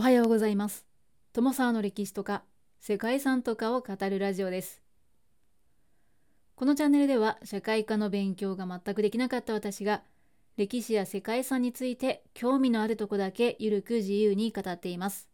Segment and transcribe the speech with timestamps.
[0.00, 0.86] おはようございます。
[1.34, 2.42] 友沢の歴史とか
[2.80, 4.80] 世界遺産とかを語るラジオです。
[6.54, 10.02] このチャンネルでは社会科の勉強が全くできなかった私が
[10.56, 15.28] 歴史や世界遺産について興味のあるとこだけゆるく自由に語っています。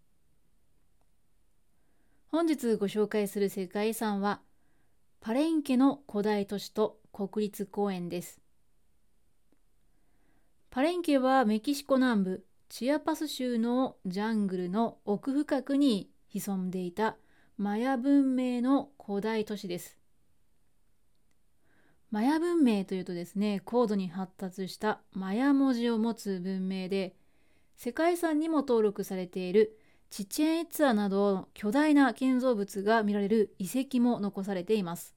[2.27, 4.41] 本日ご紹介する世界遺産は
[5.21, 8.41] パレンケの古代都市と国立公園です。
[10.71, 17.17] パレンケはメキシコ南部チアパス州のジャングルの奥深くに潜んでいた
[17.57, 19.97] マヤ文明の古代都市です。
[22.11, 27.15] マヤ文明というとですね高度に発達したマヤ文字を持つ文明で
[27.77, 29.79] 世界遺産にも登録されている
[30.11, 35.15] チチェンエツァなど巨大な建造物が見られる遺跡も残されています。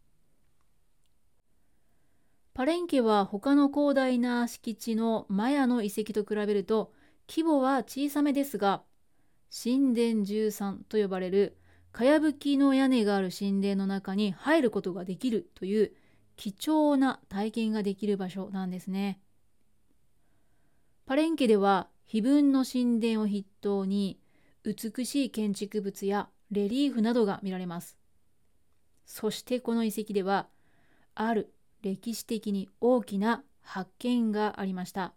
[2.53, 6.91] パレンケは他の広大な敷地のマヤの遺跡と比べると
[7.29, 8.81] 規模は小さめですが
[9.51, 11.57] 神殿13と呼ばれる
[11.91, 15.91] かやぶきの屋根がある神殿の中に入ることができるという
[16.35, 19.19] 貴重な体験ができる場所なんですね。
[21.05, 24.19] パレンケでは碑文の神殿を筆頭に
[24.63, 27.97] 美しい建築物やレリーフなどが見られます。
[29.05, 30.47] そしてこの遺跡では
[31.15, 35.13] ある歴史的に大きな発見がありました。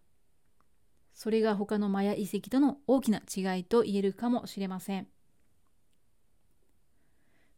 [1.14, 5.08] それが他のマヤ遺跡との大きな違いと言えるかもしれません。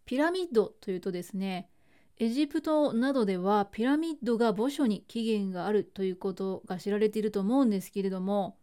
[0.06, 1.70] ピラミッドというとですね、
[2.18, 8.56] エジプトなどではピラミッドが墓所に起源があるということが知られていると思うんですけれども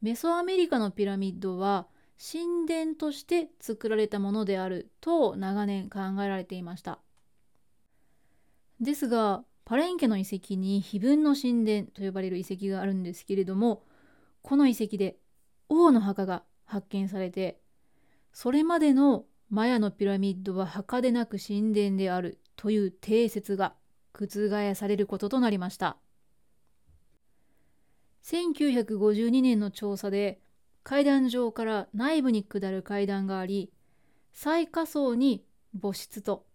[0.00, 1.86] メソアメリカのピラミッドは
[2.18, 6.98] 神殿として作られたものであると長年考えられていました
[8.80, 13.82] ですがパレンケの遺跡に碑文の神殿と呼ばれる遺跡があるんですけれども
[14.42, 15.16] この遺跡で
[15.68, 17.60] 王の墓が発見されて
[18.32, 23.74] それまでのマヤのピラミッドは墓でなく神殿であるという定説が
[24.12, 25.96] 覆されることとなりました。
[28.24, 30.40] 1952年の調査で
[30.84, 33.72] 階段上から内部に下る階段があり
[34.32, 35.44] 最下層に
[35.80, 36.46] 墓室と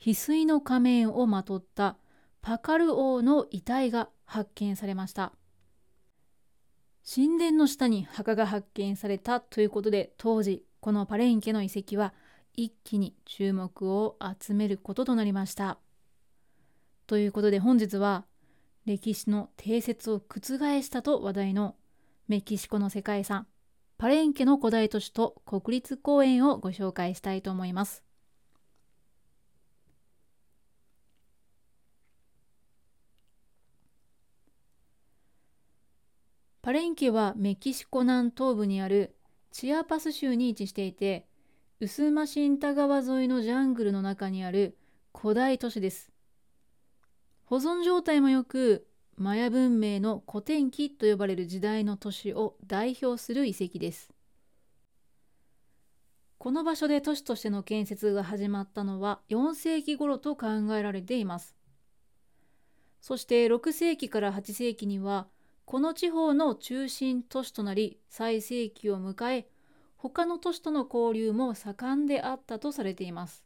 [0.00, 1.96] 翡翠の仮面をまとった
[2.42, 5.32] パカル王の遺体が発見されました。
[7.08, 12.12] 神殿の下に墓が発見されたということで当時このパレンケの遺跡は
[12.54, 15.78] 一気に注目を集めることとなりました。
[17.06, 18.24] ということで本日は
[18.86, 20.40] 歴史の定説を覆
[20.82, 21.76] したと話題の
[22.26, 23.46] メキシコの世界遺産
[23.98, 28.05] パレンケの古代都市と国立公園をご紹介したいと思います。
[36.66, 39.14] パレンケはメキシコ南東部にある
[39.52, 41.28] チアパス州に位置していて
[41.78, 44.76] ウスマシンタ川沿いのジャングルの中にある
[45.16, 46.10] 古代都市です。
[47.44, 54.10] 保存状態も良く、マヤ文明の古典期と呼ばれる時代の都市を代表する遺跡です。
[56.38, 61.54] この場所で都市としての建設が始まったのは4世紀頃と考えられています。
[63.00, 65.28] そして6世紀から8世紀には
[65.66, 69.48] この地方の中心都市となり最盛期を迎え
[69.96, 73.44] 他の都市との交流も盛んであったとされています。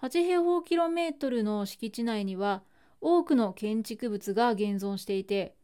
[0.00, 2.62] 8平方キロメートルの敷地内には
[3.00, 5.56] 多くの建築物が現存していて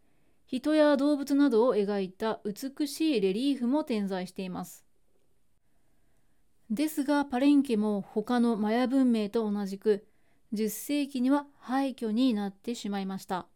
[0.47, 4.84] 人や動物などを描いた美しいレリーフも点在しています。
[6.71, 10.05] ですがパレンケも他のマヤ文明と同じく
[10.55, 13.47] 10世紀には廃墟になってしまいました。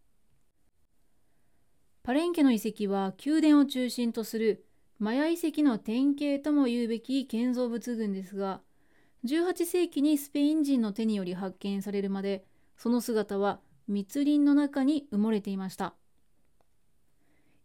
[2.04, 4.66] パレンケの遺跡は宮殿を中心とする
[4.98, 8.60] マヤ遺跡の典型とも言うべき建造物群ですが
[9.24, 12.44] 18世紀にスペイン人の手により発見されるまで
[12.76, 15.94] その姿は密林の中に埋もれていました。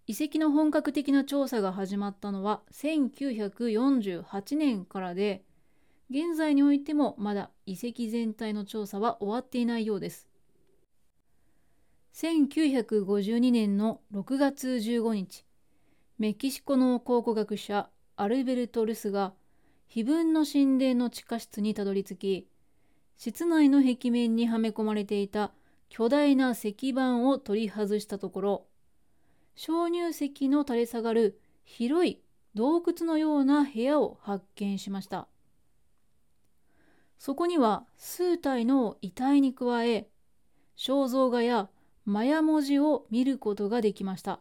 [0.08, 5.44] 遺跡の本格的な調査が始まったのは1948年からで
[6.10, 10.29] 現在においてもまだ遺跡全体の調査は終わっていないようです。
[12.14, 15.46] 1952年の6月15日
[16.18, 19.34] メキシコの考古学者アルベルト・ルスが
[19.88, 22.48] 碑文の神殿の地下室にたどり着き
[23.18, 25.52] 室内の壁面にはめ込まれていた
[25.90, 28.66] 巨大な石板を取り外したところ
[29.56, 32.22] 鍾乳石の垂れ下がる広い
[32.56, 35.28] 洞窟のような部屋を発見しました。
[37.20, 40.08] そこには数体の遺体に加え
[40.78, 41.70] 肖像画や
[42.10, 44.40] マヤ文字を見ることができました。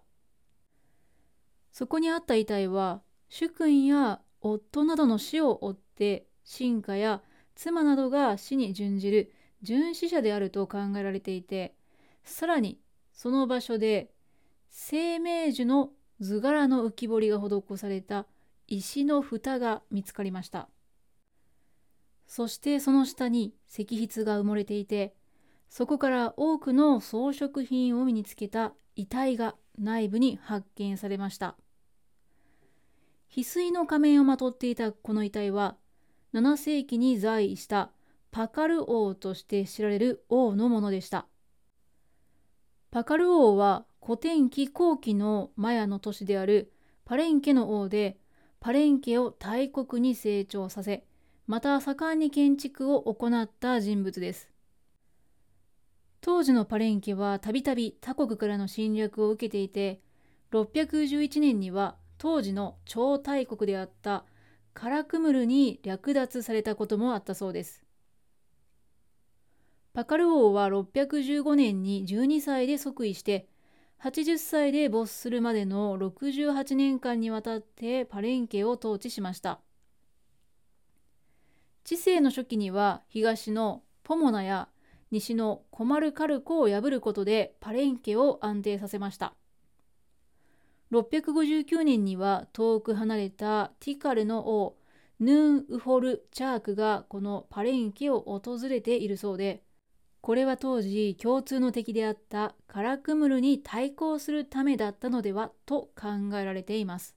[1.71, 7.21] そこにあった遺体は主君や夫などの死を追って進化や
[7.55, 11.75] 妻などが死に準じる殉死者であると考えられていて
[12.25, 12.79] さらに
[13.13, 14.13] その場所で
[14.71, 15.91] 生命樹の
[16.21, 18.27] 図柄の浮き彫りが施された
[18.67, 20.71] 石の蓋が見つかりました。
[22.27, 25.18] そしてその下に石筆が埋もれていて
[25.69, 31.57] そこから多くの装飾品を身につけた遺体が内部に発見されました。
[33.31, 35.77] 翡翠の仮面をまとっていたこの遺体は
[36.35, 37.91] 7世紀に在位した
[38.31, 41.27] パカル王として知られる王のものでした。
[42.91, 46.73] パカル王は古典期後期のマヤの都市である
[47.05, 48.19] パレンケの王で
[48.61, 51.05] パレンケを大国に成長させ
[51.47, 54.51] また盛んに建築を行った人物です。
[56.29, 60.03] 当時のパレンケはたびたび他国からの侵略を受けていて
[60.51, 64.27] 611年には当時の超大国であった
[64.75, 67.83] カラクムルに略奪されたこともあったそうです。
[69.95, 73.49] パカル王は615年に12歳で即位して
[74.03, 79.61] 80歳で没するまでの68年間にわたってパレンケを統治しました。
[81.85, 84.69] 知性の初期には東のポモナや
[85.11, 89.35] 西のコマルカルコを破ることでパレンケを安定させました。
[90.93, 94.79] 659年には遠く離れたティカルの王
[95.21, 99.63] ヌーン・ウホル・チャークがこのパレンケを訪れているそうで
[100.21, 107.17] これは当時共通の敵であったカラクムルに対抗するためだったのではと考えられています。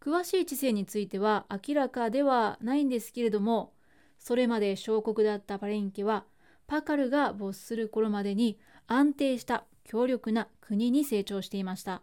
[0.00, 3.72] 詳しい知性については明らかではないんですけれども
[4.18, 6.24] それまで小国だったパレンケは
[6.72, 12.00] パカルが没する頃までに安定した強力な国に成長していました。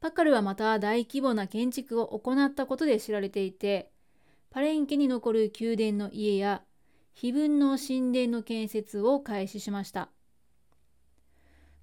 [0.00, 3.90] パカルはまた大規模な建築を行ったことで知られていて
[4.50, 6.60] パレンケに残る宮殿の家や
[7.14, 10.10] 碑文の神殿の建設を開始しました。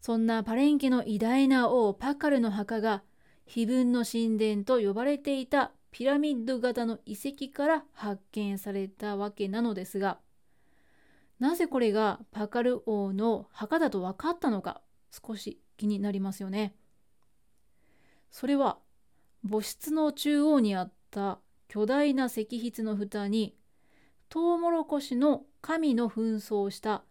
[0.01, 3.01] そんなパレンケの偉大な王パカルの墓が
[3.47, 10.19] 碑文の神殿と呼ばれていたピラミッド型の遺跡から発見されたわけなのですが
[11.39, 14.81] なぜこれがパカル王の墓だと分かったのか
[15.11, 16.75] 少し気になりますよね。
[18.29, 18.77] それは
[19.49, 23.55] 墓室の中央にあった巨大な石筆の蓋に
[24.27, 27.03] トウモロコシの神の紛争した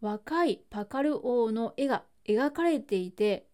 [0.00, 3.46] 若いパカル王の絵が描かれていて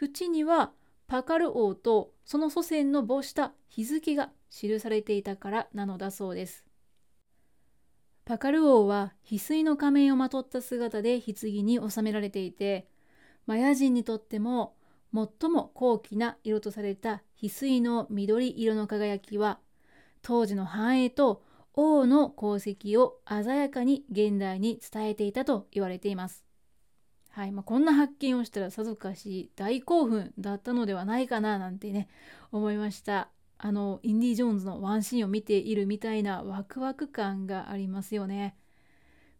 [0.00, 0.72] 縁には
[1.06, 6.64] パカル王とその祖先の墓した日付が記されていたからなのだそうです。
[8.24, 12.86] パカル王は翡翠の仮面をまとった姿で棺に収められていて
[13.46, 14.74] マヤ人にとっても
[15.12, 19.58] 最も高貴な色とされた翡翠の緑色の輝きは
[20.22, 21.42] 当時の繁栄と
[21.74, 26.44] 王の功績を鮮やかに現代に伝えていたと言われています。
[27.30, 32.08] はいまあ、こんな発見をしたらさぞかし大興奮だったのではないかななんてね
[32.52, 33.30] 思いました
[33.64, 38.56] あのインディ・ジョーンズのワンシーンを見ているみたいなワクワク感がありますよね。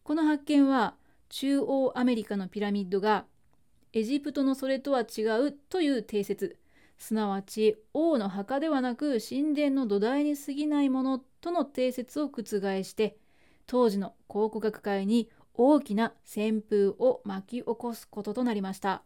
[0.05, 0.95] この発見は
[1.29, 3.25] 中央アメリカのピラミッドが
[3.93, 6.57] エジプトのそれとは違うという定説。
[6.99, 12.45] すなわち王の墓ではなく神殿の土台に過ぎないものとの定説を覆
[12.85, 13.17] して
[13.67, 19.03] 当時の考古学界に大きな旋風を巻き起こすこととなりました。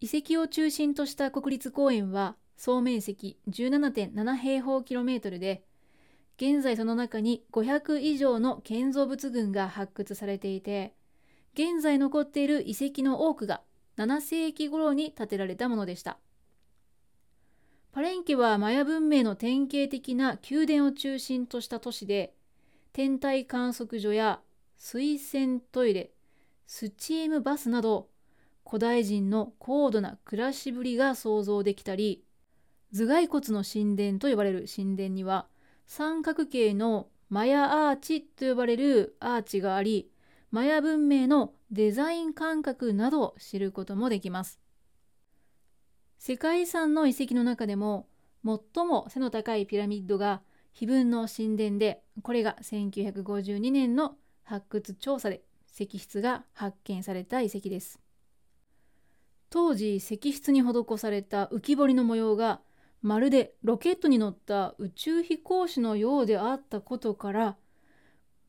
[0.00, 5.62] 遺跡を中心とした国立公園は総面積17.7平方キロメートルで
[6.36, 10.92] 現在その中に500以上の建造物群が発掘されていて
[11.54, 13.62] 現在残っている遺跡の多くが
[13.96, 16.18] 7世紀頃に建てられたものでした。
[17.90, 22.34] パレンケはマヤ文明の典型的な宮殿を中心とした都市で
[22.92, 24.40] 天体観測所や
[24.76, 26.10] 水洗トイレ
[26.66, 28.08] スチームバスなど
[28.64, 32.22] 古代人の高度な暮らしぶりが想像できたり
[32.94, 35.46] 頭蓋骨の神殿と呼ばれる神殿には
[35.86, 40.10] 三角形のマヤアーチと呼ばれるアーチがあり
[40.50, 44.58] マヤ文明のデザイン感覚などを知ることもできます。
[46.18, 48.08] 世界遺産の遺跡の中でも
[48.44, 50.40] 最も背の高いピラミッドが
[50.72, 58.00] 碑文の神殿でこれが1952年の発掘調査で石室が発見された遺跡です。
[59.50, 62.60] 当時石室に施された浮き彫りの模様が
[63.02, 67.56] まるでロケットに乗った宇宙飛行士のようであったことから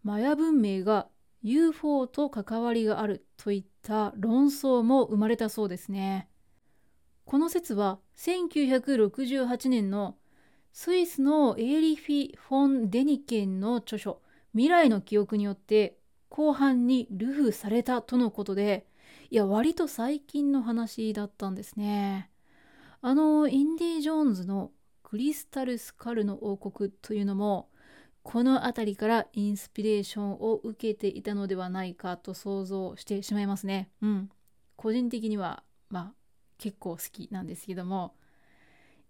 [0.03, 1.07] マヤ文明が
[1.41, 6.27] UFO と関わりがあるといった論争も生まれたそうですね。
[7.25, 10.17] この説は1968年の
[10.73, 14.21] スイスのエーリフィ・フォン・デニケンの著書
[14.53, 18.87] 「未来の記憶」によって後半にルフされたとのことで
[19.29, 22.31] いや割と最近の話だったんですね。
[23.01, 24.71] あのインディ・ジョーンズの
[25.03, 27.69] クリスタル・スカルの王国というのも
[28.23, 33.89] この辺りからインスピレーションを受けていたのではないかと想像してしまいますね。
[34.01, 34.29] うん。
[34.75, 36.13] 個人的にはまあ
[36.57, 38.15] 結構好きなんですけども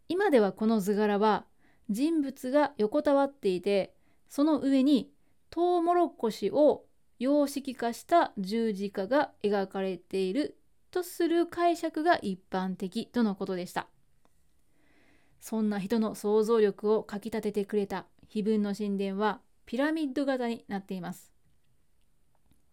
[0.08, 1.46] 今ではこの図柄は
[1.90, 3.94] 人物が横たわっていて
[4.30, 5.12] その上に
[5.50, 6.86] トウモロコシを
[7.18, 10.59] 様式化した十字架が描かれている
[10.92, 13.88] とする解釈が一般的とのことでした。
[15.40, 21.32] そんな人の想像力をかきたててくれた碑文の神殿はピラミッド型になっています。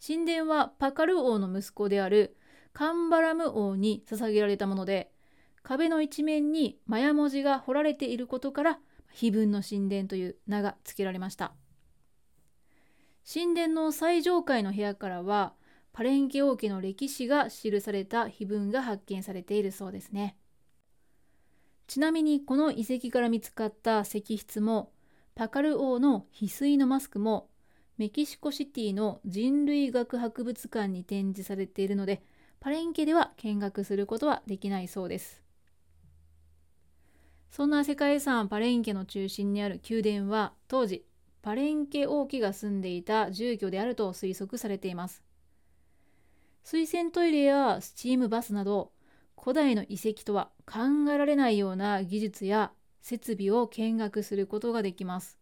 [0.04, 2.36] 神殿はパカル王の息子である
[2.72, 5.10] カンバラム王に捧げられたもので
[5.62, 8.78] 壁の一面にマヤ文字が彫られていることから
[9.10, 11.52] 碑文の神殿という名が付けられました。
[13.32, 15.54] 神殿の最上階の部屋からは
[15.96, 20.36] パレンケ王家の歴史が記された碑文が発見されているそうですね
[21.86, 24.92] ちなみにこの遺跡から見つかった石室も
[25.34, 27.48] パカル王の翡翠のマスクも
[27.96, 32.22] メキシコシティの人類学博物館に展示されているので
[32.60, 35.42] パレンケでは見学することはできないそうです。
[37.50, 41.06] そんな世界遺産パレンケの中心にある宮殿は当時
[41.40, 45.25] パレンケ王家が住んでいた住居であると推測されています。
[46.68, 48.90] 水洗トイレやスチームバスなど
[49.40, 55.38] 古代の遺跡とは考えられないような技術や設備を見学することができます。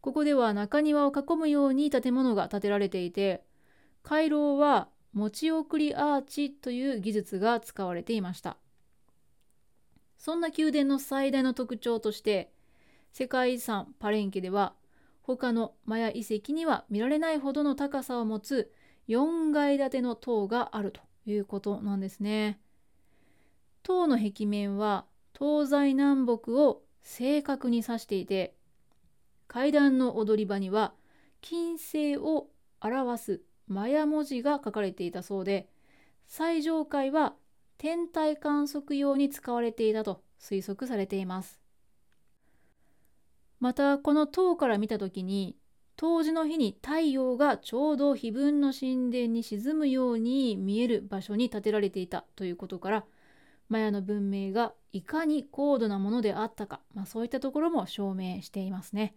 [0.00, 3.42] ここでは中庭を囲むように建物が建てられていて
[4.04, 8.56] 回廊は持ち送りアーチという技術が使われていました
[10.16, 12.52] そんな宮殿の最大の特徴として
[13.12, 14.74] 世界遺産パレンケでは
[15.22, 18.70] 他のマヤ遺跡には見られないほどの高さを持つ
[19.08, 22.60] 4階建ての塔があるということなんですね。
[23.82, 25.06] 塔の壁面は
[25.38, 28.56] 東西南北を正確に指していて
[29.46, 30.92] 階段の踊り場には
[31.40, 32.48] 金星を
[32.80, 35.68] 表すマヤ文字が書かれていたそうで
[36.26, 37.34] 最上階は
[37.78, 41.60] 天体観測用に使われていたと推測されています。
[43.60, 45.56] またこの塔から見た時に
[45.96, 53.04] 冬至の日に太陽がちょうど碑文の神殿に沈むように見える場所に建てられていたということから
[53.70, 59.14] マヤの文明がいかに高度なものであったか、まあ、そういったところも証明していますね。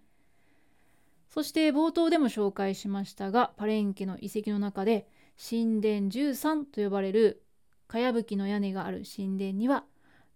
[1.29, 5.07] そして冒頭でも紹介しましたがパレンケの遺跡の中で
[5.37, 7.43] 神殿13と呼ばれる
[7.87, 9.83] かやぶきの屋根がある神殿には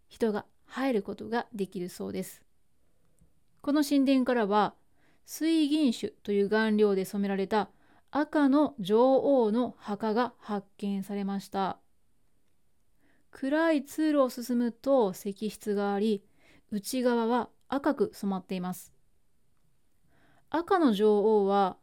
[0.07, 2.43] 人が入ることができるそうです。
[3.61, 4.75] この神殿からは
[5.25, 7.69] 水銀種という顔料で染められた
[8.11, 11.79] 赤の女王の墓が発見されました。
[13.31, 16.23] 暗い通路を進むと石室があり
[16.69, 18.93] 内側は赤く染まっています。
[20.49, 21.77] 赤の女王は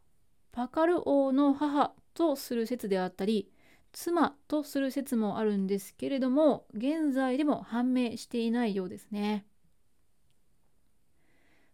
[0.53, 3.51] パカル王の母とする説であったり
[3.91, 9.45] 妻とする説もあるんですけれども現在でも判明していないようですね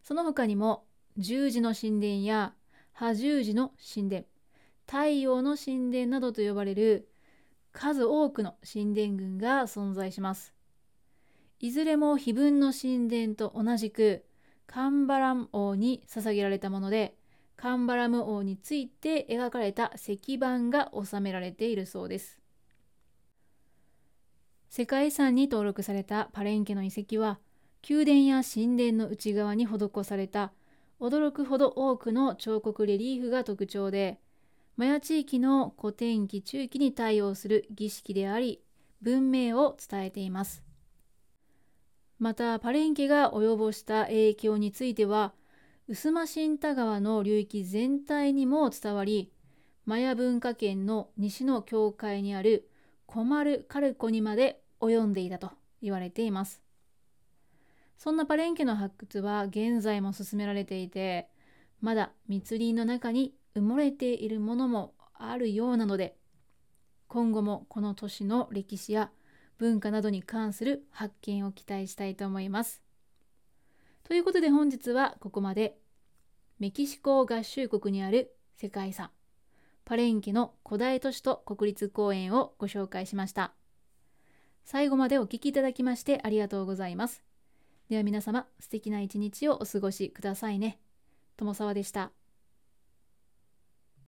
[0.04, 0.86] その他にも
[1.18, 2.54] 十字の神殿や
[2.94, 4.26] 波十字の神殿
[4.86, 7.10] 太陽の神殿などと呼ばれる
[7.74, 10.54] 数多くの神殿群が存在します。
[11.60, 14.26] いずれも碑文の神殿と同じく
[14.68, 17.16] カンバラム王に捧げられたもので
[17.56, 22.40] カンバラム王について描かれた石板が収められているそうです。
[24.70, 27.40] 世界遺産に登録されたパレンケの遺跡は
[27.90, 30.52] 宮殿や神殿の内側に施された
[31.00, 34.20] 驚くほど多くの彫刻レリーフが特徴で
[34.76, 38.62] マヤ地域の古典期中期に対応する儀式であり
[39.02, 40.64] 文明を伝えています。
[42.20, 45.34] またパレンケが及ぼした影響については
[45.88, 49.32] ウスマシンタ川の流域全体にも伝わり
[49.86, 52.70] マヤ文化圏の西の境界にある
[53.06, 55.52] コマル・カルコにまで及んでいたと
[55.82, 56.67] 言われています。
[57.98, 61.28] そんなパレンケの発掘は現在も進められていて
[61.82, 66.16] まだ密林の中に埋もれているものもあるようなので
[67.08, 69.12] 今後もこの都市の歴史や
[69.58, 72.84] 文化などに関する発見を期待したいと思います。
[74.04, 75.78] ということで本日はここまで
[76.60, 79.10] メキシコ合衆国にある世界遺産
[79.86, 83.54] パレンケの古代都市と国立公園をご紹介しました。
[84.64, 87.27] 最後までお聴きいただきましてありがとうございます。
[87.90, 90.80] では皆様、素敵な一日をお過ごしくださいね。
[91.38, 92.12] 友沢でした。